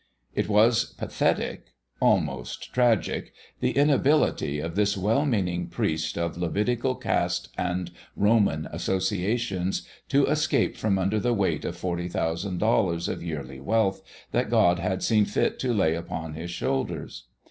[0.33, 7.49] It was pathetic almost tragic the inability of this well meaning priest, of Levitical cast
[7.55, 13.59] and Roman associations, to escape from under the weight of forty thousand dollars of yearly
[13.59, 14.01] wealth
[14.31, 17.25] that God had seen fit to lay upon his shoulders.